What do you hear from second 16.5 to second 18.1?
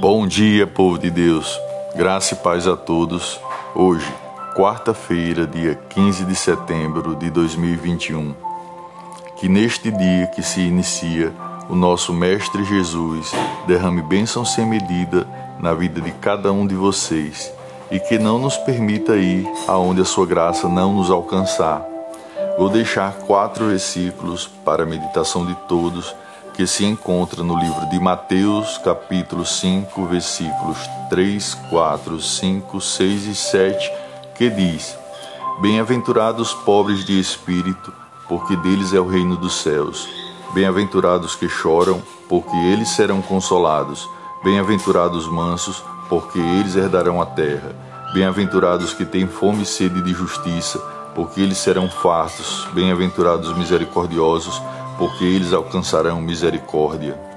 um de vocês e